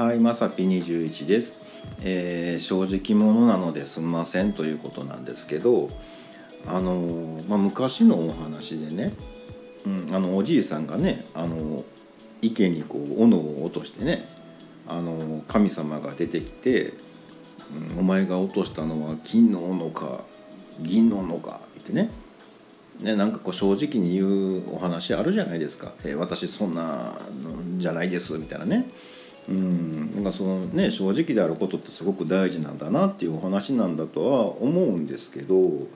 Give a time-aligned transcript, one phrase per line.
[0.00, 1.60] はい、まさぴ21です、
[2.02, 5.90] えー正直者なのですんませんということなんですけど、
[6.66, 9.12] あのまあ、昔のお話でね、
[9.84, 11.84] うん、あのおじいさんがね、あの
[12.40, 14.26] 池にこう斧を落としてね、
[14.88, 16.94] あの神様が出てきて、
[17.94, 20.24] うん「お前が落としたのは金の斧か
[20.80, 22.10] 銀の斧か」ってね。
[23.00, 28.88] ね、なんかこう正直に言うお話あるじゃないですか「えー私そんなのじゃないです」みたいなね。
[29.48, 35.86] うん、なんかそのね正直であることってすごく大事なんだなっていうお話なんだとは思うんですけど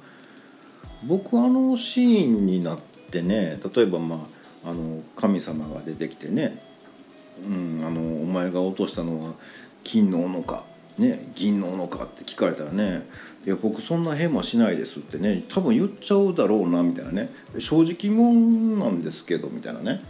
[1.05, 2.79] 僕あのシーンになっ
[3.11, 4.27] てね例えばま
[4.65, 6.63] ああの神様が出てきてね
[7.47, 9.35] 「うん、あのお前が落としたのは
[9.83, 10.65] 金の斧か、
[10.97, 13.07] ね、銀の斧か」って聞かれたらね
[13.47, 17.31] 「いや僕そんなヘマしないです」ってね多分言っちゃうだろうなみたいなね。
[17.59, 20.01] 正直者なんですけどみたいなね、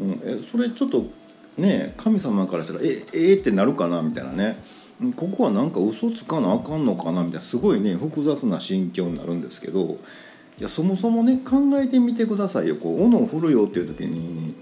[0.00, 1.04] うん、えそれちょっと
[1.58, 4.62] ね神様からしたら「ええーってなるかなみたいなね。
[5.00, 9.96] うんここはなんか嘘つかなあかんのかなみたいなすごいね複雑な心境になるんですけど
[10.58, 12.76] いやそもそもね考えてみてくださいよ。
[12.76, 14.54] こう斧を振るよっていう時に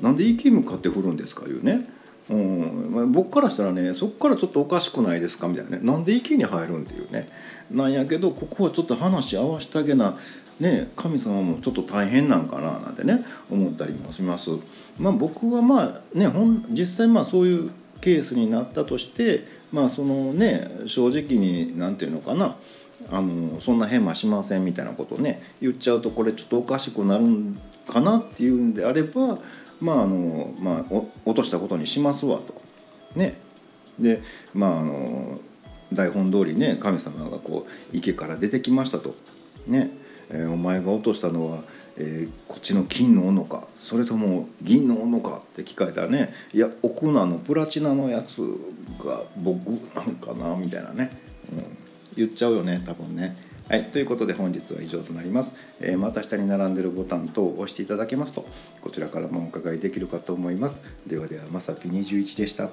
[0.00, 1.88] なんで息向かって振るんですかいうね、
[2.30, 2.90] うん。
[2.92, 5.80] まあ、僕からしたらねそこからちょっとおかしくないですかみたいなね。
[5.82, 7.28] なんで息に入るんっていうね。
[7.70, 10.16] なんやけどここはちょっと話合わせてあげな
[10.60, 14.50] ね神様もちょっと大変なんかななんてね思ったりもします。
[14.98, 22.56] まあ、僕はまあねほん実際まあそういうケースになったとしてまあそのね正直に何て言うのかな。
[23.10, 29.38] あのそんな変はしませんみたいなことをね言っちゃうとこれちょっとおかしくなるんかなっていうんであれば
[29.80, 32.60] まああの、まあ、落としたことにしますわと。
[33.14, 33.38] ね、
[33.98, 34.22] で
[34.54, 35.40] まああの
[35.92, 39.14] 台本通りね神様がこう池から出てきましたと。
[39.66, 39.90] ね
[40.30, 41.60] えーお前が落としたのは、
[41.96, 48.40] えーこっちの金の斧かそれとも銀の斧かって聞かれたらねいや奥のあのプラチナのやつ
[49.04, 51.10] が僕なんかなみたいなね、
[51.52, 51.76] うん、
[52.16, 53.45] 言っちゃうよね多分ね。
[53.68, 58.46] はい、ということで本日は以上となります、えーまた下に並んでるボタン等を押していただけますと
[58.80, 60.80] こちらからもお伺いできるかと思います。
[61.04, 62.70] ではではまさぴ21でした。